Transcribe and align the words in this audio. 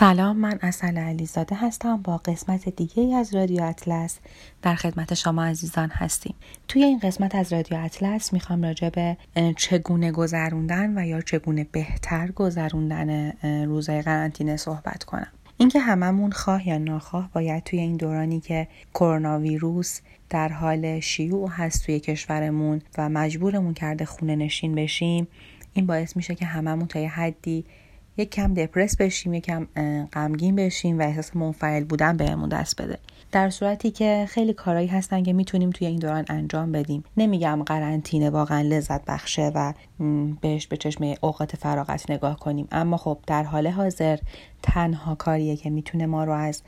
سلام 0.00 0.36
من 0.36 0.58
اصل 0.62 0.98
علیزاده 0.98 1.56
هستم 1.56 1.96
با 1.96 2.16
قسمت 2.16 2.68
دیگه 2.68 3.16
از 3.16 3.34
رادیو 3.34 3.62
اطلس. 3.62 4.18
در 4.62 4.74
خدمت 4.74 5.14
شما 5.14 5.44
عزیزان 5.44 5.88
هستیم. 5.88 6.34
توی 6.68 6.84
این 6.84 6.98
قسمت 6.98 7.34
از 7.34 7.52
رادیو 7.52 7.78
اطلس 7.78 8.32
می‌خوام 8.32 8.62
راجع 8.62 8.88
به 8.88 9.16
چگونه 9.56 10.12
گذروندن 10.12 10.98
و 10.98 11.06
یا 11.06 11.20
چگونه 11.20 11.66
بهتر 11.72 12.30
گذروندن 12.30 13.30
روزهای 13.64 14.02
قرنطینه 14.02 14.56
صحبت 14.56 15.04
کنم. 15.04 15.32
اینکه 15.56 15.80
هممون 15.80 16.32
خواه 16.32 16.68
یا 16.68 16.78
ناخواه 16.78 17.30
باید 17.32 17.64
توی 17.64 17.78
این 17.78 17.96
دورانی 17.96 18.40
که 18.40 18.68
کرونا 18.94 19.38
ویروس 19.38 20.00
در 20.30 20.48
حال 20.48 21.00
شیوع 21.00 21.50
هست 21.50 21.86
توی 21.86 22.00
کشورمون 22.00 22.82
و 22.98 23.08
مجبورمون 23.08 23.74
کرده 23.74 24.04
خونه 24.04 24.36
نشین 24.36 24.74
بشیم 24.74 25.28
این 25.72 25.86
باعث 25.86 26.16
میشه 26.16 26.34
که 26.34 26.46
هممون 26.46 26.88
تا 26.88 26.98
یه 26.98 27.08
حدی 27.08 27.64
یک 28.16 28.30
کم 28.30 28.54
دپرس 28.54 28.96
بشیم 28.96 29.34
یک 29.34 29.44
کم 29.44 29.66
غمگین 30.12 30.56
بشیم 30.56 30.98
و 30.98 31.02
احساس 31.02 31.36
منفعل 31.36 31.84
بودن 31.84 32.16
بهمون 32.16 32.48
دست 32.48 32.82
بده. 32.82 32.98
در 33.32 33.50
صورتی 33.50 33.90
که 33.90 34.26
خیلی 34.28 34.52
کارهایی 34.52 34.86
هستن 34.86 35.22
که 35.22 35.32
می‌تونیم 35.32 35.70
توی 35.70 35.86
این 35.86 35.98
دوران 35.98 36.24
انجام 36.28 36.72
بدیم. 36.72 37.04
نمیگم 37.16 37.62
قرنطینه 37.62 38.30
واقعا 38.30 38.60
لذت 38.60 39.04
بخشه 39.04 39.52
و 39.54 39.72
بهش 40.40 40.66
به 40.66 40.76
چشم 40.76 41.14
اوقات 41.20 41.56
فراغت 41.56 42.10
نگاه 42.10 42.38
کنیم. 42.38 42.68
اما 42.72 42.96
خب 42.96 43.18
در 43.26 43.42
حال 43.42 43.66
حاضر 43.66 44.18
تنها 44.62 45.14
کاریه 45.14 45.56
که 45.56 45.70
می‌تونه 45.70 46.06
ما 46.06 46.24
رو 46.24 46.32
از 46.32 46.62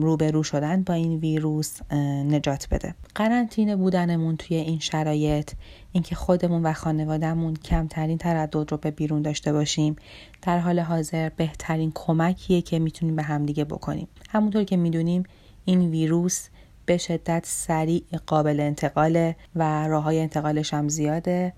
روبرو 0.00 0.42
شدن 0.42 0.82
با 0.82 0.94
این 0.94 1.18
ویروس 1.18 1.92
نجات 2.24 2.68
بده. 2.70 2.94
قرنطینه 3.14 3.76
بودنمون 3.76 4.36
توی 4.36 4.56
این 4.56 4.78
شرایط 4.78 5.50
اینکه 5.92 6.14
خودمون 6.14 6.62
و 6.62 6.72
خانوادهمون 6.72 7.54
کمترین 7.54 8.18
تردد 8.18 8.70
رو 8.70 8.76
به 8.76 8.90
بیرون 8.90 9.22
داشته 9.22 9.52
باشیم 9.52 9.96
در 10.42 10.58
حال 10.58 10.80
حاضر 10.80 11.28
بهترین 11.28 11.92
کمکیه 11.94 12.62
که 12.62 12.78
می‌تونیم 12.78 13.16
به 13.16 13.22
همدیگه 13.22 13.64
بکنیم. 13.64 14.08
همونطور 14.28 14.64
که 14.64 14.76
می‌دونیم 14.76 15.22
این 15.64 15.90
ویروس 15.90 16.48
به 16.86 16.96
شدت 16.96 17.44
سریع 17.46 18.04
قابل 18.26 18.60
انتقاله 18.60 19.36
و 19.56 19.88
راه 19.88 20.02
های 20.02 20.20
انتقالش 20.20 20.74
هم 20.74 20.88
زیاده 20.88 21.52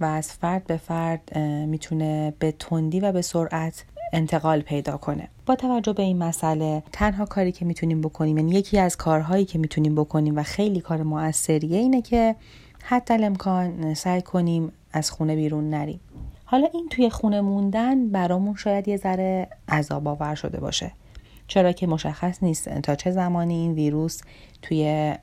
و 0.00 0.04
از 0.04 0.32
فرد 0.32 0.64
به 0.66 0.76
فرد 0.76 1.38
می‌تونه 1.66 2.34
به 2.38 2.52
تندی 2.52 3.00
و 3.00 3.12
به 3.12 3.22
سرعت 3.22 3.84
انتقال 4.12 4.60
پیدا 4.60 4.96
کنه. 4.96 5.28
با 5.46 5.54
توجه 5.54 5.92
به 5.92 6.02
این 6.02 6.18
مسئله 6.18 6.82
تنها 6.92 7.24
کاری 7.24 7.52
که 7.52 7.64
می‌تونیم 7.64 8.00
بکنیم 8.00 8.38
یعنی 8.38 8.50
یکی 8.50 8.78
از 8.78 8.96
کارهایی 8.96 9.44
که 9.44 9.58
می‌تونیم 9.58 9.94
بکنیم 9.94 10.36
و 10.36 10.42
خیلی 10.42 10.80
کار 10.80 11.02
موثریه 11.02 11.78
اینه 11.78 12.02
که 12.02 12.36
حتی 12.90 13.14
امکان 13.14 13.94
سعی 13.94 14.22
کنیم 14.22 14.72
از 14.92 15.10
خونه 15.10 15.36
بیرون 15.36 15.70
نریم. 15.70 16.00
حالا 16.44 16.68
این 16.74 16.88
توی 16.90 17.10
خونه 17.10 17.40
موندن 17.40 18.08
برامون 18.08 18.54
شاید 18.54 18.88
یه 18.88 18.96
ذره 18.96 19.48
عذاب 19.68 20.08
آور 20.08 20.34
شده 20.34 20.60
باشه. 20.60 20.92
چرا 21.46 21.72
که 21.72 21.86
مشخص 21.86 22.42
نیست 22.42 22.68
تا 22.68 22.94
چه 22.94 23.10
زمانی 23.10 23.54
این 23.54 23.72
ویروس 23.72 24.20
توی 24.62 25.14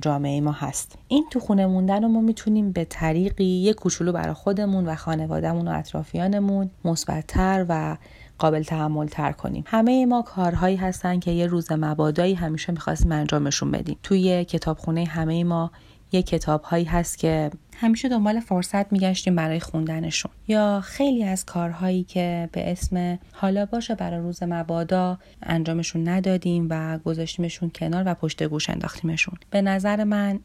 جامعه 0.00 0.40
ما 0.40 0.52
هست. 0.52 0.98
این 1.08 1.24
تو 1.30 1.40
خونه 1.40 1.66
موندن 1.66 2.02
رو 2.02 2.08
ما 2.08 2.20
می‌تونیم 2.20 2.72
به 2.72 2.84
طریقی 2.84 3.44
یه 3.44 3.72
کوچولو 3.72 4.12
برای 4.12 4.34
خودمون 4.34 4.86
و 4.86 4.94
خانوادهمون 4.94 5.68
و 5.68 5.78
اطرافیانمون 5.78 6.70
مثبتتر 6.84 7.66
و 7.68 7.96
قابل 8.38 8.62
تحمل 8.62 9.06
تر 9.06 9.32
کنیم. 9.32 9.64
همه 9.66 10.06
ما 10.06 10.22
کارهایی 10.22 10.76
هستن 10.76 11.18
که 11.18 11.30
یه 11.30 11.46
روز 11.46 11.72
مبادایی 11.72 12.34
همیشه 12.34 12.72
می‌خواستیم 12.72 13.12
انجامشون 13.12 13.70
بدیم. 13.70 13.98
توی 14.02 14.44
کتابخونه 14.44 15.04
همه 15.04 15.44
ما 15.44 15.70
یه 16.12 16.22
کتاب 16.22 16.62
هایی 16.62 16.84
هست 16.84 17.18
که 17.18 17.50
همیشه 17.80 18.08
دنبال 18.08 18.40
فرصت 18.40 18.92
میگشتیم 18.92 19.36
برای 19.36 19.60
خوندنشون. 19.60 20.30
یا 20.48 20.80
خیلی 20.84 21.24
از 21.24 21.44
کارهایی 21.44 22.04
که 22.04 22.48
به 22.52 22.72
اسم 22.72 23.18
حالا 23.32 23.66
باشه 23.66 23.94
برای 23.94 24.20
روز 24.20 24.42
مبادا 24.42 25.18
انجامشون 25.42 26.08
ندادیم 26.08 26.66
و 26.70 26.98
گذاشتیمشون 26.98 27.70
کنار 27.74 28.02
و 28.06 28.14
پشت 28.14 28.42
گوش 28.42 28.70
انداختیمشون. 28.70 29.34
به 29.50 29.62
نظر 29.62 30.04
من 30.04 30.40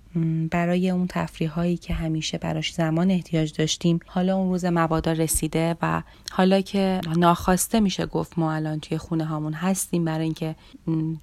برای 0.51 0.89
اون 0.89 1.07
تفریح 1.09 1.51
هایی 1.51 1.77
که 1.77 1.93
همیشه 1.93 2.37
براش 2.37 2.73
زمان 2.73 3.11
احتیاج 3.11 3.53
داشتیم 3.53 3.99
حالا 4.05 4.37
اون 4.37 4.49
روز 4.49 4.65
مبادا 4.65 5.11
رسیده 5.11 5.75
و 5.81 6.03
حالا 6.31 6.61
که 6.61 7.01
ناخواسته 7.17 7.79
میشه 7.79 8.05
گفت 8.05 8.39
ما 8.39 8.53
الان 8.53 8.79
توی 8.79 8.97
خونه 8.97 9.25
هامون 9.25 9.53
هستیم 9.53 10.05
برای 10.05 10.23
اینکه 10.23 10.55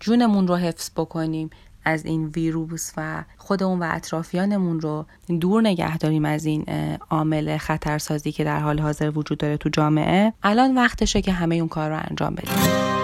جونمون 0.00 0.48
رو 0.48 0.56
حفظ 0.56 0.90
بکنیم 0.96 1.50
از 1.84 2.06
این 2.06 2.26
ویروس 2.26 2.92
و 2.96 3.24
خودمون 3.36 3.78
و 3.78 3.88
اطرافیانمون 3.92 4.80
رو 4.80 5.06
دور 5.40 5.62
نگه 5.62 5.98
داریم 5.98 6.24
از 6.24 6.46
این 6.46 6.64
عامل 7.10 7.56
خطرسازی 7.56 8.32
که 8.32 8.44
در 8.44 8.60
حال 8.60 8.78
حاضر 8.78 9.10
وجود 9.14 9.38
داره 9.38 9.56
تو 9.56 9.68
جامعه. 9.68 10.32
الان 10.42 10.74
وقتشه 10.74 11.22
که 11.22 11.32
همه 11.32 11.54
اون 11.54 11.68
کار 11.68 11.90
رو 11.90 12.00
انجام 12.10 12.34
بدیم. 12.34 12.99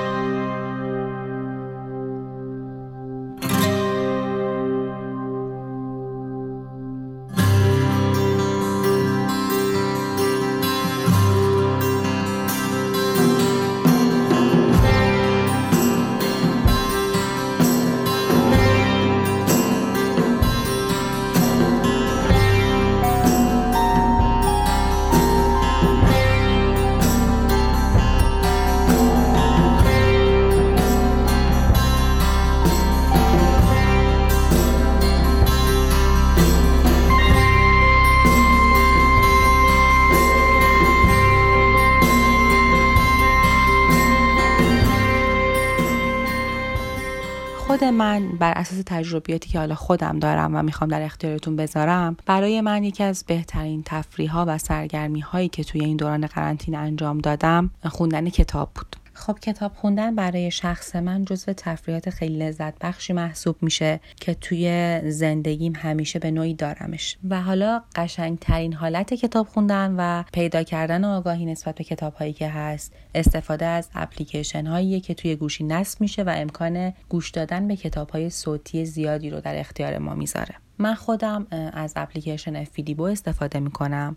من 47.91 48.29
بر 48.29 48.53
اساس 48.57 48.83
تجربیاتی 48.87 49.51
که 49.51 49.59
حالا 49.59 49.75
خودم 49.75 50.19
دارم 50.19 50.55
و 50.55 50.63
می‌خوام 50.63 50.91
در 50.91 51.03
اختیارتون 51.03 51.57
بذارم 51.57 52.17
برای 52.27 52.61
من 52.61 52.85
یکی 52.85 53.03
از 53.05 53.25
بهترین 53.27 53.83
تفریح 53.85 54.33
ها 54.33 54.45
و 54.49 54.59
سرگرمی 54.59 55.21
هایی 55.21 55.49
که 55.49 55.65
توی 55.65 55.85
این 55.85 55.97
دوران 55.97 56.27
قرنطینه 56.27 56.79
انجام 56.79 57.19
دادم 57.19 57.71
خوندن 57.85 58.29
کتاب 58.29 58.71
بود. 58.75 59.06
خب 59.17 59.39
کتاب 59.39 59.73
خوندن 59.75 60.15
برای 60.15 60.51
شخص 60.51 60.97
من 60.97 61.25
جزو 61.25 61.53
تفریحات 61.53 62.11
خیلی 62.11 62.39
لذت 62.39 62.75
بخشی 62.81 63.13
محسوب 63.13 63.57
میشه 63.63 64.01
که 64.21 64.35
توی 64.35 65.01
زندگیم 65.05 65.73
همیشه 65.77 66.19
به 66.19 66.31
نوعی 66.31 66.55
دارمش. 66.55 67.19
و 67.31 67.43
حالا 67.43 67.83
قشنگترین 67.95 68.73
حالت 68.73 69.15
کتاب 69.15 69.47
خوندن 69.47 69.95
و 69.99 70.25
پیدا 70.33 70.63
کردن 70.63 71.05
آگاهی 71.05 71.47
نسبت 71.47 71.75
به 71.75 71.85
کتاب 71.85 72.15
هایی 72.15 72.33
که 72.33 72.49
هست 72.49 72.93
استفاده 73.15 73.67
از 73.67 73.89
اپلیکیشن 73.95 74.67
هایی 74.67 75.01
که 75.01 75.15
توی 75.15 75.37
گوشی 75.37 75.65
نصب 75.65 76.01
میشه 76.01 76.23
و 76.23 76.35
امکان 76.37 76.93
گوش 77.09 77.31
دادن 77.31 77.69
به 77.69 77.77
کتاب 77.77 78.11
های 78.11 78.31
صوتی 78.31 78.85
زیادی 78.85 79.31
رو 79.31 79.41
در 79.41 79.59
اختیار 79.59 79.99
ما 79.99 80.15
می‌ذاره. 80.15 80.55
من 80.79 80.95
خودم 80.95 81.47
از 81.73 81.93
اپلیکیشن 81.97 82.65
فیدیبو 82.65 83.03
استفاده 83.03 83.61
می‌کنم. 83.61 84.17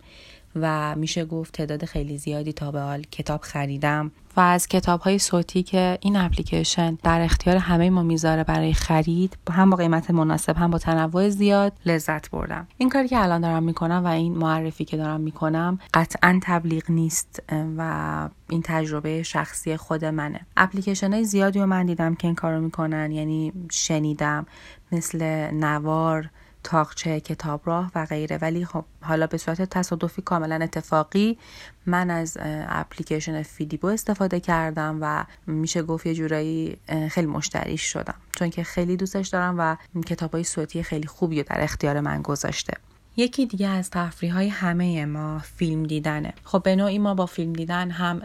و 0.56 0.96
میشه 0.96 1.26
گفت 1.26 1.54
تعداد 1.54 1.86
خیلی 1.86 2.18
زیادی 2.18 2.54
تا 2.54 2.72
به 2.72 2.82
حال 2.82 3.02
کتاب 3.02 3.42
خریدم. 3.42 4.12
و 4.38 4.42
از 4.42 4.68
کتاب 4.68 5.00
های 5.00 5.20
صوتی 5.20 5.64
که 5.64 5.98
این 6.02 6.16
اپلیکیشن 6.16 6.98
در 7.04 7.22
اختیار 7.22 7.58
همه 7.58 7.90
ما 7.90 8.04
می‌ذاره 8.04 8.44
برای 8.44 8.74
خرید 8.74 9.38
هم 9.52 9.70
با 9.70 9.78
قیمت 9.78 10.12
مناسب 10.12 10.58
هم 10.58 10.72
با 10.72 10.78
تنوع 10.78 11.30
زیاد 11.30 11.74
لذت 11.86 12.30
بردم. 12.30 12.68
این 12.78 12.90
کاری 12.90 13.08
که 13.08 13.24
الان 13.24 13.42
دارم 13.42 13.64
می‌کنم 13.64 14.02
و 14.06 14.08
این 14.08 14.34
معرفی 14.34 14.86
که 14.86 14.98
دارم 14.98 15.22
می‌کنم 15.22 15.80
قطعا 15.94 16.40
تبلیغ 16.44 16.84
نیست 16.92 17.44
و 17.78 18.30
این 18.50 18.62
تجربه 18.66 19.24
شخصی 19.24 19.78
خود 19.78 20.06
منه. 20.06 20.40
اپلیکیشن 20.58 21.14
های 21.14 21.24
زیادی 21.24 21.60
رو 21.60 21.66
من 21.66 21.86
دیدم 21.86 22.16
که 22.16 22.28
این 22.28 22.36
کارو 22.36 22.62
می‌کنن 22.62 23.12
یعنی 23.12 23.54
شنیدم 23.72 24.46
مثل 24.92 25.24
نوار 25.52 26.30
تاقچه 26.64 27.20
کتاب 27.20 27.62
راه 27.66 27.92
و 27.96 28.06
غیره. 28.06 28.38
ولی 28.38 28.66
خب 28.66 28.86
حالا 29.02 29.28
به 29.28 29.38
صورت 29.38 29.62
تصادفی 29.62 30.22
کاملا 30.22 30.56
اتفاقی 30.56 31.38
من 31.86 32.10
از 32.10 32.38
اپلیکیشن 32.70 33.44
فیدیبو 33.44 33.88
استفاده 33.88 34.40
کردم 34.40 34.98
و 35.02 35.26
میشه 35.48 35.82
گفت 35.82 36.06
یه 36.06 36.14
جورایی 36.14 36.78
خیلی 37.12 37.28
مشتریش 37.28 37.82
شدم. 37.82 38.16
چون 38.36 38.50
که 38.50 38.64
خیلی 38.64 38.98
دوستش 38.98 39.28
دارم 39.28 39.56
و 39.58 39.76
کتاب 40.02 40.32
های 40.32 40.44
صوتی 40.44 40.84
خیلی 40.84 41.08
خوبی 41.08 41.44
در 41.44 41.64
اختیار 41.64 42.00
من 42.00 42.22
گذاشته. 42.22 42.74
یکی 43.18 43.46
دیگه 43.46 43.68
از 43.68 43.90
تفریح 43.90 44.34
های 44.34 44.48
همه 44.48 45.06
ما 45.06 45.40
فیلم 45.40 45.84
دیدنه. 45.84 46.34
خب 46.44 46.64
به 46.64 46.76
نوعی 46.76 47.00
ما 47.00 47.14
با 47.14 47.26
فیلم 47.26 47.54
دیدن 47.54 47.92
هم 47.92 48.18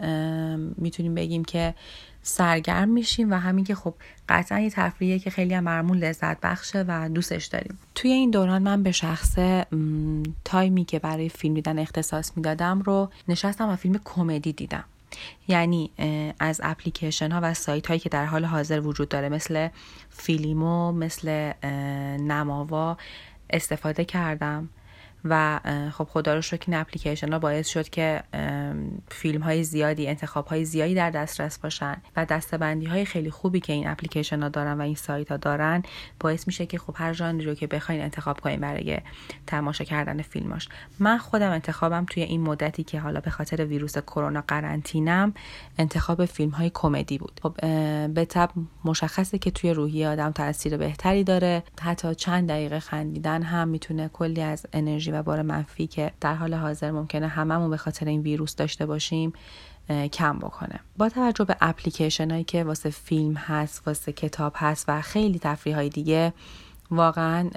می‌تونیم 0.77 1.15
بگیم 1.15 1.45
که 1.45 1.75
سرگرم 2.27 2.89
میشیم 2.89 3.31
و 3.31 3.35
همین 3.35 3.65
که 3.65 3.75
خب 3.75 3.93
قطعا 4.29 4.59
یه 4.59 4.69
تفریحیه 4.69 5.19
که 5.19 5.29
خیلی 5.29 5.53
هم 5.53 5.93
لذت 5.93 6.41
بخشه 6.41 6.85
و 6.87 7.09
دوستش 7.09 7.45
داریم. 7.45 7.77
توی 7.95 8.11
این 8.11 8.31
دوران 8.31 8.61
من 8.61 8.83
به 8.83 8.91
شخص 8.91 9.35
تایمی 10.45 10.85
که 10.85 10.99
برای 10.99 11.29
فیلم 11.29 11.53
دیدن 11.53 11.79
اختصاص 11.79 12.31
می‌دادم 12.35 12.81
رو 12.81 13.09
نشستم 13.27 13.69
و 13.69 13.75
فیلم 13.75 13.99
کمدی 14.05 14.53
دیدم. 14.53 14.83
یعنی 15.47 15.91
از 16.39 16.61
اپلیکیشن 16.63 17.31
ها 17.31 17.39
و 17.43 17.53
سایت 17.53 17.87
هایی 17.87 17.99
که 17.99 18.09
در 18.09 18.25
حال 18.25 18.45
حاضر 18.45 18.79
وجود 18.79 19.09
داره 19.09 19.29
مثل 19.29 19.67
فیلیمو 20.09 20.91
مثل 20.91 21.51
نماوا 22.17 22.97
استفاده 23.49 24.05
کردم. 24.05 24.69
و 25.25 25.59
خب 25.93 26.03
خدا 26.03 26.33
رو 26.33 26.41
شکر 26.41 26.63
این 26.67 26.79
اپلیکیشن 26.79 27.33
ها 27.33 27.39
باعث 27.39 27.67
شد 27.67 27.89
که 27.89 28.23
فیلم 29.09 29.41
های 29.41 29.63
زیادی 29.63 30.07
انتخاب 30.07 30.47
های 30.47 30.65
زیادی 30.65 30.95
در 30.95 31.09
دسترس 31.09 31.59
باشن 31.59 31.97
و 32.15 32.25
دستبندی 32.25 32.85
های 32.85 33.05
خیلی 33.05 33.31
خوبی 33.31 33.59
که 33.59 33.73
این 33.73 33.87
اپلیکیشن 33.87 34.43
ها 34.43 34.49
دارن 34.49 34.77
و 34.77 34.81
این 34.81 34.95
سایت 34.95 35.31
ها 35.31 35.37
دارن 35.37 35.83
باعث 36.19 36.47
میشه 36.47 36.65
که 36.65 36.77
خب 36.77 36.93
هر 36.97 37.13
ژانری 37.13 37.45
رو 37.45 37.53
که 37.53 37.67
بخواین 37.67 38.01
انتخاب 38.01 38.39
کنین 38.39 38.59
برای 38.59 38.97
تماشا 39.47 39.83
کردن 39.83 40.21
فیلماش. 40.21 40.69
من 40.99 41.17
خودم 41.17 41.51
انتخابم 41.51 42.05
توی 42.09 42.23
این 42.23 42.41
مدتی 42.41 42.83
که 42.83 42.99
حالا 42.99 43.19
به 43.19 43.29
خاطر 43.29 43.65
ویروس 43.65 43.97
کرونا 43.97 44.43
قرنطینم 44.47 45.33
انتخاب 45.77 46.25
فیلم 46.25 46.51
های 46.51 46.71
کمدی 46.73 47.17
بود. 47.17 47.39
خب 47.43 47.55
به 48.07 48.25
تب 48.29 48.49
مشخصه 48.85 49.37
که 49.37 49.51
توی 49.51 49.73
روحی 49.73 50.05
آدم 50.05 50.31
تاثیر 50.31 50.77
بهتری 50.77 51.23
داره. 51.23 51.63
حتی 51.81 52.15
چند 52.15 52.49
دقیقه 52.49 52.79
خندیدن 52.79 53.43
هم 53.43 53.67
می‌تونه 53.67 54.07
کلی 54.07 54.41
از 54.41 54.65
انرژی 54.73 55.11
و 55.15 55.23
بار 55.23 55.41
منفی 55.41 55.87
که 55.87 56.11
در 56.21 56.35
حال 56.35 56.53
حاضر 56.53 56.91
ممکنه 56.91 57.27
هممون 57.27 57.69
به 57.69 57.77
خاطر 57.77 58.05
این 58.05 58.21
ویروس 58.21 58.55
داشته 58.55 58.85
باشیم 58.85 59.33
کم 60.11 60.39
بکنه. 60.39 60.79
با 60.97 61.09
توجه 61.09 61.45
به 61.45 61.55
اپلیکیشن 61.61 62.31
هایی 62.31 62.43
که 62.43 62.63
واسه 62.63 62.89
فیلم 62.89 63.33
هست 63.33 63.87
واسه 63.87 64.11
کتاب 64.11 64.53
هست 64.55 64.85
و 64.87 65.01
خیلی 65.01 65.39
تفریح 65.39 65.75
های 65.75 65.89
دیگه 65.89 66.33
واقعا 66.91 67.49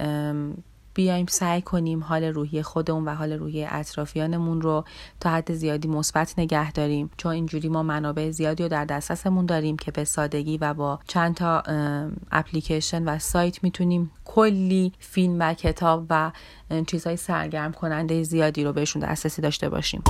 بیایم 0.99 1.27
سعی 1.27 1.62
کنیم 1.62 2.05
حال 2.05 2.25
روحی 2.25 2.62
خودمون 2.62 3.05
و 3.05 3.15
حال 3.15 3.33
روحی 3.33 3.65
اطرافیانمون 3.65 4.61
رو 4.61 4.85
تا 5.21 5.31
حد 5.31 5.55
زیادی 5.55 5.89
مثبت 5.89 6.35
نگه 6.39 6.73
داریم. 6.73 7.11
چون 7.17 7.33
اینجوری 7.33 7.69
ما 7.69 7.83
منابع 7.83 8.31
زیادی 8.31 8.62
رو 8.62 8.69
در 8.69 8.85
دسترسمون 8.85 9.47
داریم 9.47 9.77
که 9.77 9.91
به 9.91 10.05
سادگی 10.05 10.59
و 10.59 10.75
با 10.75 10.99
چند 11.06 11.35
تا 11.35 11.62
اپلیکیشن 12.33 13.05
و 13.05 13.19
سایت 13.19 13.65
می‌تونیم 13.65 14.11
کلی 14.25 14.93
فیلم 14.99 15.37
و 15.39 15.55
کتاب 15.55 16.06
و 16.11 16.33
چیزهای 16.87 17.17
سرگرم 17.17 17.73
کننده 17.73 18.23
زیادی 18.23 18.65
رو 18.65 18.73
بهشون 18.73 19.03
دسترسی 19.03 19.43
داشته 19.43 19.69
باشیم. 19.69 20.03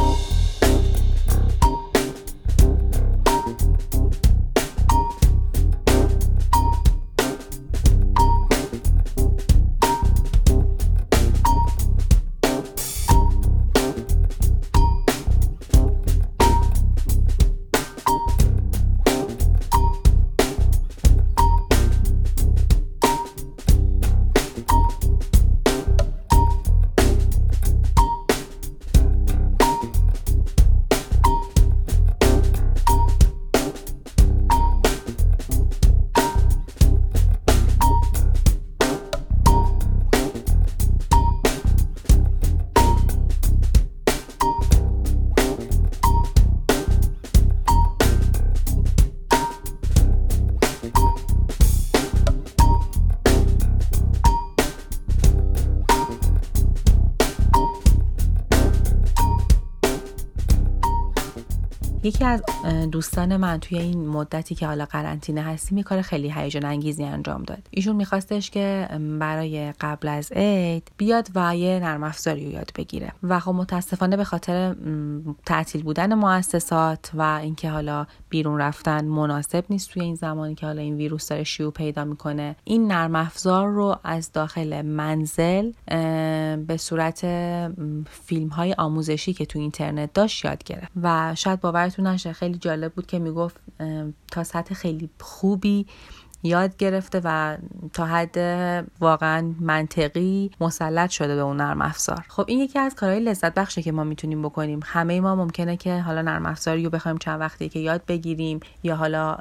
یکی 62.09 62.25
از 62.25 62.43
دوستان 62.93 63.37
من 63.37 63.61
توی 63.61 63.79
این 63.79 64.07
مدتی 64.07 64.55
که 64.55 64.67
حالا 64.67 64.85
قرنطینه 64.85 65.43
هستیم 65.43 65.79
یه 65.79 65.85
کار 65.85 66.03
خیلی 66.03 66.33
هیجان 66.37 66.65
انگیزی 66.65 67.05
انجام 67.05 67.43
داد. 67.43 67.69
ایشون 67.71 67.97
میخواستش 67.97 68.51
که 68.51 68.89
برای 69.21 69.73
قبل 69.81 70.09
از 70.09 70.33
عید 70.33 70.91
بیاد 70.97 71.29
و 71.35 71.57
یه 71.57 71.81
نرم 71.83 72.03
افزاری 72.03 72.45
رو 72.45 72.53
یاد 72.53 72.71
بگیره. 72.77 73.13
و 73.23 73.41
خب 73.41 73.53
متاسفانه 73.53 74.17
به 74.17 74.25
خاطر 74.25 74.77
تعطیل 75.47 75.83
بودن 75.83 76.15
مؤسسات 76.15 77.11
و 77.15 77.23
اینکه 77.23 77.71
حالا 77.71 78.07
بیرون 78.31 78.61
رفتن 78.61 79.05
مناسب 79.05 79.65
نیست 79.71 79.91
توی 79.91 80.03
این 80.03 80.15
زمانی 80.15 80.55
که 80.55 80.67
حالا 80.67 80.83
این 80.83 80.97
ویروس 80.97 81.29
داره 81.29 81.45
شیوع 81.45 81.73
پیدا 81.73 82.05
می‌کنه. 82.05 82.57
این 82.65 82.93
نرم 82.93 83.15
افزار 83.15 83.69
رو 83.69 83.97
از 84.05 84.33
داخل 84.33 84.83
منزل 84.83 85.73
به 86.57 86.77
صورت 86.79 87.27
فیلم 88.11 88.49
های 88.49 88.75
آموزشی 88.79 89.33
که 89.33 89.47
تو 89.47 89.59
اینترنت 89.59 90.13
داشت 90.13 90.45
یاد 90.45 90.65
گرفت. 90.65 90.93
و 91.03 91.35
شاید 91.35 91.61
باورتون 91.61 92.07
نشه 92.07 92.33
خیلی 92.33 92.59
جالب 92.59 92.93
بود 92.93 93.07
که 93.07 93.19
می‌گفت 93.19 93.57
تا 94.33 94.45
سطح 94.45 94.75
خیلی 94.75 95.11
خوبی 95.21 95.87
یاد 96.43 96.77
گرفته 96.77 97.21
و 97.25 97.57
تا 97.93 98.07
حد 98.07 98.39
واقعا 99.01 99.55
منطقی 99.61 100.51
مسلط 100.61 101.11
شده 101.11 101.35
به 101.35 101.41
اون 101.41 101.57
نرم 101.57 101.83
افزار. 101.83 102.25
خب 102.29 102.45
این 102.47 102.59
یکی 102.59 102.79
از 102.79 102.95
کارهای 102.95 103.21
لذت 103.21 103.55
بخشه 103.55 103.83
که 103.83 103.93
ما 103.93 104.05
می‌تونیم 104.05 104.43
بکنیم. 104.43 104.81
همه 104.85 105.21
ما 105.21 105.35
ممکنه 105.35 105.77
که 105.77 106.01
حالا 106.01 106.23
نرم 106.23 106.47
افزاری 106.47 106.85
رو 106.85 106.91
بخوایم 106.91 107.19
چند 107.19 107.41
وقتی 107.41 107.69
که 107.69 107.79
یاد 107.79 108.03
بگیریم 108.09 108.61
یا 108.83 108.97
حالا 108.97 109.37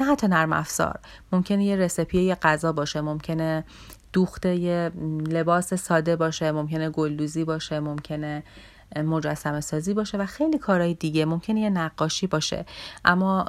نه 0.00 0.06
حتی 0.06 0.28
نرم 0.28 0.52
افزار. 0.52 0.98
ممکنه 1.32 1.64
یه 1.64 1.76
رسپی 1.76 2.22
یه 2.22 2.34
غذا 2.34 2.72
باشه 2.72 3.00
ممکنه 3.00 3.64
دوخته 4.12 4.54
یه 4.54 4.90
لباس 5.28 5.74
ساده 5.74 6.16
باشه 6.16 6.52
ممکنه 6.52 6.90
گلدوزی 6.90 7.44
باشه 7.44 7.80
ممکنه 7.80 8.42
مجسمه 8.96 9.60
سازی 9.60 9.94
باشه 9.94 10.18
و 10.18 10.26
خیلی 10.26 10.58
کارهای 10.58 10.94
دیگه. 10.94 11.24
ممکنه 11.24 11.60
یه 11.60 11.70
نقاشی 11.70 12.26
باشه. 12.26 12.64
اما 13.04 13.44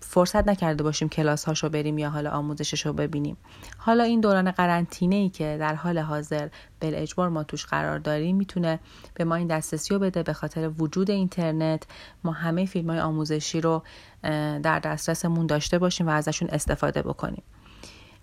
فرصت 0.00 0.48
نکرده 0.48 0.82
باشیم 0.82 1.08
کلاس 1.08 1.44
هاشو 1.44 1.68
بریم 1.68 1.98
یا 1.98 2.10
حالا 2.10 2.30
آموزشش 2.30 2.86
رو 2.86 2.92
ببینیم. 2.92 3.36
حالا 3.78 4.04
این 4.04 4.20
دوران 4.20 4.50
قرنطینه 4.50 5.16
ای 5.16 5.28
که 5.28 5.56
در 5.60 5.74
حال 5.74 5.98
حاضر 5.98 6.48
بل 6.80 6.92
اجبار 6.94 7.28
ما 7.28 7.44
توش 7.44 7.66
قرار 7.66 7.98
داریم 7.98 8.36
می‌تونه 8.36 8.80
به 9.14 9.24
ما 9.24 9.34
این 9.34 9.46
دسترسی 9.46 9.94
رو 9.94 10.00
بده 10.00 10.22
به 10.22 10.32
خاطر 10.32 10.70
وجود 10.78 11.10
اینترنت. 11.10 11.82
ما 12.24 12.32
همه 12.32 12.66
فیلم 12.66 12.90
های 12.90 13.00
آموزشی 13.00 13.60
رو 13.60 13.82
در 14.62 14.78
دسترسمون 14.78 15.46
داشته 15.46 15.78
باشیم 15.78 16.06
و 16.06 16.10
ازشون 16.10 16.48
استفاده 16.48 17.02
بکنیم. 17.02 17.42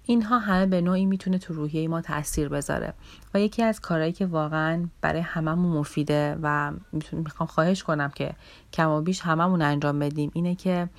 اینها 0.05 0.39
همه 0.39 0.65
به 0.65 0.81
نوعی 0.81 1.05
می‌تونه 1.05 1.37
تو 1.37 1.53
روحیه 1.53 1.87
ما 1.87 2.01
تاثیر 2.01 2.49
بذاره 2.49 2.93
و 3.33 3.39
یکی 3.39 3.63
از 3.63 3.79
کارهایی 3.79 4.11
که 4.11 4.25
واقعا 4.25 4.85
برای 5.01 5.21
هممون 5.21 5.77
مفیده 5.77 6.37
و 6.41 6.71
می‌خوام 7.11 7.47
خواهش 7.47 7.83
کنم 7.83 8.09
که 8.09 8.35
کم 8.73 8.89
و 8.89 9.01
بیش 9.01 9.21
هممون 9.21 9.61
انجام 9.61 9.99
بدیم 9.99 10.31
اینه 10.33 10.55
که 10.55 10.89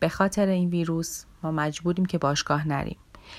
به 0.00 0.08
خاطر 0.08 0.46
این 0.46 0.68
ویروس 0.68 1.24
ما 1.42 1.50
مجبوریم 1.50 2.06
که 2.06 2.18
باشگاه 2.18 2.68
نریم. 2.68 2.96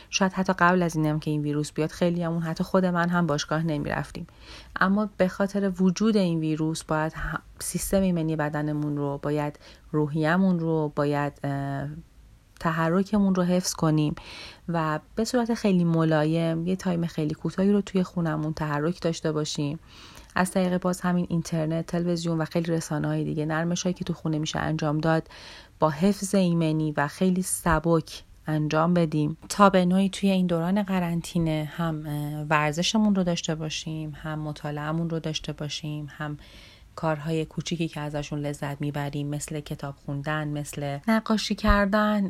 شاید 0.09 0.33
حتی 0.33 0.53
قبل 0.53 0.83
از 0.83 0.95
اینم 0.95 1.19
که 1.19 1.31
این 1.31 1.41
ویروس 1.41 1.71
بیاد 1.71 1.89
خیلی 1.89 2.23
همون 2.23 2.41
حتی 2.41 2.63
خود 2.63 2.85
من 2.85 3.09
هم 3.09 3.27
باشگاه 3.27 3.63
نمی 3.63 3.89
رفتیم 3.89 4.27
اما 4.75 5.09
به 5.17 5.27
خاطر 5.27 5.71
وجود 5.79 6.17
این 6.17 6.39
ویروس 6.39 6.83
باید 6.83 7.13
سیستم 7.59 8.01
ایمنی 8.01 8.35
بدنمون 8.35 8.97
رو 8.97 9.19
باید 9.23 9.59
روحیمون 9.91 10.59
رو 10.59 10.91
باید 10.95 11.33
تحرکمون 12.61 13.35
رو 13.35 13.43
حفظ 13.43 13.73
کنیم 13.73 14.15
و 14.67 14.99
به 15.15 15.25
صورت 15.25 15.53
خیلی 15.53 15.83
ملایم 15.83 16.67
یه 16.67 16.75
تایم 16.75 17.07
خیلی 17.07 17.33
کوتاهی 17.33 17.71
رو 17.71 17.81
توی 17.81 18.03
خونمون 18.03 18.53
تحرک 18.53 19.01
داشته 19.01 19.31
باشیم. 19.31 19.79
از 20.35 20.51
طریق 20.51 20.81
باز 20.81 21.01
همین 21.01 21.27
اینترنت 21.29 21.85
تلویزیون 21.85 22.37
و 22.37 22.45
خیلی 22.45 22.71
رسانه 22.71 23.07
های 23.07 23.23
دیگه 23.23 23.45
نرمش 23.45 23.83
هایی 23.83 23.93
که 23.93 24.05
تو 24.05 24.13
خونه 24.13 24.39
میشه 24.39 24.59
انجام 24.59 24.97
داد 24.97 25.27
با 25.79 25.89
حفظ 25.89 26.35
ایمنی 26.35 26.91
و 26.97 27.07
خیلی 27.07 27.41
سبک 27.41 28.23
انجام 28.47 28.93
بدیم. 28.93 29.37
تا 29.49 29.69
به 29.69 29.85
نوعی 29.85 30.09
توی 30.09 30.29
این 30.29 30.47
دوران 30.47 30.83
قرنطینه 30.83 31.71
هم 31.75 32.03
ورزشمون 32.49 33.15
رو 33.15 33.23
داشته 33.23 33.55
باشیم 33.55 34.13
هم 34.15 34.39
مطالعهمون 34.39 35.09
رو 35.09 35.19
داشته 35.19 35.53
باشیم 35.53 36.07
هم 36.09 36.37
کارهای 36.95 37.45
کوچیکی 37.45 37.87
که 37.87 37.99
ازشون 37.99 38.39
لذت 38.39 38.81
می‌بریم 38.81 39.27
مثل 39.27 39.59
کتاب 39.59 39.95
خوندن 40.05 40.47
مثل 40.47 40.99
نقاشی 41.07 41.55
کردن 41.55 42.29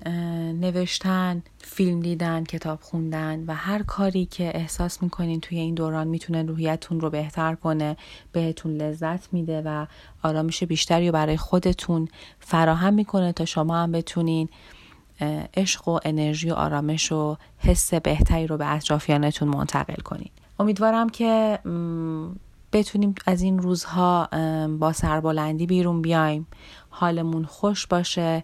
نوشتن 0.52 1.44
فیلم 1.58 2.00
دیدن 2.00 2.44
کتاب 2.44 2.80
خوندن 2.82 3.44
و 3.48 3.54
هر 3.56 3.84
کاری 3.84 4.26
که 4.26 4.58
احساس 4.58 5.04
می‌کنین 5.04 5.40
توی 5.40 5.60
این 5.60 5.76
دوران 5.76 6.08
می‌تونه 6.08 6.44
روحیتون 6.44 7.00
رو 7.00 7.10
بهتر 7.10 7.56
کنه 7.56 7.98
بهتون 8.32 8.78
لذت 8.78 9.34
میده 9.34 9.62
و 9.66 9.86
آرامش 10.24 10.64
بیشتری 10.64 11.08
رو 11.08 11.14
برای 11.14 11.38
خودتون 11.38 12.08
فراهم 12.40 12.94
می‌کنه 12.94 13.32
تا 13.32 13.46
شما 13.46 13.78
هم 13.78 13.92
بتونین 13.92 14.50
عشق 15.58 15.88
و 15.88 16.00
انرژی 16.06 16.50
و 16.50 16.54
آرامش 16.54 17.12
و 17.12 17.38
حس 17.58 17.94
بهتری 17.94 18.48
رو 18.48 18.58
به 18.58 18.74
اطرافیانتون 18.74 19.48
منتقل 19.48 20.02
کنین. 20.02 20.30
امیدوارم 20.60 21.10
که 21.10 21.60
بتونیم 22.74 23.16
از 23.26 23.42
این 23.42 23.60
روزها 23.60 24.30
با 24.80 24.94
سربلندی 24.94 25.66
بیرون 25.66 26.02
بیایم. 26.02 26.48
حالمون 26.90 27.46
خوش 27.46 27.88
باشه. 27.88 28.44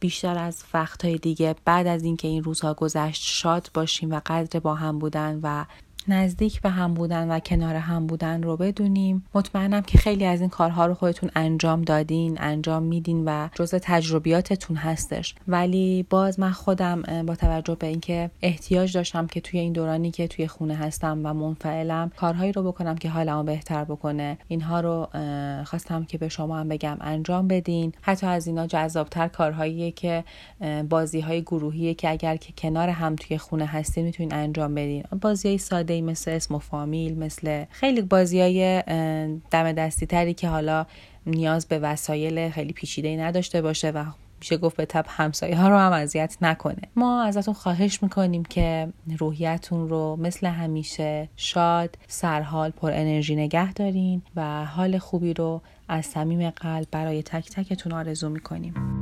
بیشتر 0.00 0.38
از 0.38 0.64
وقتهای 0.74 1.18
دیگه 1.18 1.54
بعد 1.64 1.86
از 1.86 2.02
اینکه 2.02 2.28
این 2.28 2.44
روزها 2.44 2.74
گذشت 2.74 3.22
شاد 3.22 3.70
باشیم 3.74 4.10
و 4.10 4.20
قدر 4.26 4.60
با 4.60 4.74
هم 4.74 4.98
بودن 4.98 5.40
و 5.42 5.64
نزدیک 6.12 6.60
به 6.60 6.70
هم 6.70 6.94
بودن 6.94 7.30
و 7.30 7.38
کنار 7.38 7.74
هم 7.74 8.06
بودن 8.06 8.42
رو 8.42 8.56
بدونیم. 8.56 9.24
مطمئنم 9.34 9.82
که 9.82 9.98
خیلی 9.98 10.24
از 10.24 10.40
این 10.40 10.48
کارها 10.48 10.86
رو 10.86 10.94
خودتون 10.94 11.30
انجام 11.34 11.82
دادین 11.82 12.38
انجام 12.40 12.82
میدین 12.82 13.24
و 13.26 13.48
جزء 13.54 13.78
تجربیاتتون 13.82 14.76
هستش. 14.76 15.34
ولی 15.48 16.06
باز 16.10 16.40
من 16.40 16.50
خودم 16.50 17.02
با 17.26 17.34
توجه 17.34 17.74
به 17.74 17.86
اینکه 17.86 18.30
احتیاج 18.42 18.92
داشتم 18.92 19.26
که 19.26 19.40
توی 19.40 19.60
این 19.60 19.72
دورانی 19.72 20.10
که 20.10 20.28
توی 20.28 20.46
خونه 20.46 20.74
هستم 20.74 21.20
و 21.24 21.34
منفعلم 21.34 22.10
کارهایی 22.16 22.52
رو 22.52 22.62
بکنم 22.62 22.96
که 22.96 23.08
حالمو 23.08 23.42
بهتر 23.42 23.84
بکنه. 23.84 24.38
اینها 24.48 24.80
رو 24.80 25.08
خواستم 25.64 26.04
که 26.04 26.18
به 26.18 26.28
شما 26.28 26.58
هم 26.58 26.68
بگم 26.68 26.96
انجام 27.00 27.48
بدین. 27.48 27.92
حتی 28.02 28.26
از 28.26 28.46
اینا 28.46 28.66
جذابتر 28.66 29.28
کارهایی 29.28 29.92
که 29.92 30.24
بازی 30.88 31.20
های 31.20 31.42
گروهیه 31.42 31.94
که 31.94 32.10
اگر 32.10 32.36
که 32.36 32.52
کنار 32.58 32.88
هم 32.88 33.16
توی 33.16 33.38
خونه 33.38 33.66
هستین 33.66 34.04
می‌تونین 34.04 34.34
انجام 34.34 34.74
بدین. 34.74 35.02
بازی 35.20 35.58
ساده 35.58 35.99
مثل 36.02 36.30
اسم 36.30 36.54
و 36.54 36.58
فامیل 36.58 37.18
مثل 37.18 37.64
خیلی 37.70 38.02
بازی 38.02 38.40
های 38.40 38.82
دم 39.50 39.72
دستی 39.72 40.06
تری 40.06 40.34
که 40.34 40.48
حالا 40.48 40.86
نیاز 41.26 41.66
به 41.66 41.78
وسایل 41.78 42.50
خیلی 42.50 42.72
پیچیده 42.72 43.16
نداشته 43.16 43.62
باشه 43.62 43.90
و 43.90 44.04
میشه 44.40 44.56
گفت 44.56 44.76
به 44.76 44.86
تب 44.86 45.04
همسایه 45.08 45.56
ها 45.56 45.68
رو 45.68 45.76
هم 45.76 45.92
اذیت 45.92 46.36
نکنه. 46.40 46.82
ما 46.96 47.22
ازتون 47.22 47.54
خواهش 47.54 48.02
می‌کنیم 48.02 48.44
که 48.44 48.88
روحیتون 49.18 49.88
رو 49.88 50.16
مثل 50.20 50.46
همیشه 50.46 51.28
شاد 51.36 51.98
سرحال 52.08 52.70
پر 52.70 52.92
انرژی 52.92 53.36
نگه 53.36 53.72
دارین 53.72 54.22
و 54.36 54.64
حال 54.64 54.98
خوبی 54.98 55.34
رو 55.34 55.62
از 55.88 56.06
صمیم 56.06 56.50
قلب 56.50 56.86
برای 56.90 57.22
تک 57.22 57.50
تکتون 57.50 57.92
آرزو 57.92 58.28
می‌کنیم. 58.28 58.99